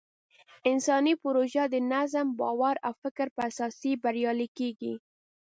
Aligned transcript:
انساني 0.71 1.13
پروژې 1.23 1.63
د 1.69 1.75
نظم، 1.91 2.27
باور 2.39 2.75
او 2.87 2.93
فکر 3.03 3.27
په 3.35 3.41
اساس 3.49 3.75
بریالۍ 4.03 4.49
کېږي. 4.57 4.93